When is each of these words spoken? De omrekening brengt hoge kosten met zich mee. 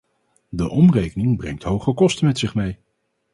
De 0.49 0.69
omrekening 0.69 1.37
brengt 1.37 1.63
hoge 1.63 1.93
kosten 1.93 2.25
met 2.25 2.37
zich 2.39 2.55
mee. 2.55 2.79